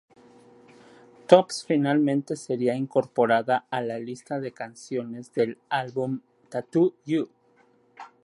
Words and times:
Tops 1.27 1.63
finalmente 1.63 2.35
sería 2.35 2.73
incorporada 2.73 3.67
a 3.69 3.81
la 3.81 3.99
lista 3.99 4.39
de 4.39 4.51
canciones 4.51 5.31
del 5.31 5.59
álbum 5.69 6.21
"Tattoo 6.49 6.95
You". 7.05 7.29